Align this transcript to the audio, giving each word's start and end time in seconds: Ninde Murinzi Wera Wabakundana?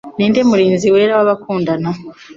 Ninde 0.17 0.39
Murinzi 0.49 0.87
Wera 0.93 1.17
Wabakundana? 1.19 1.89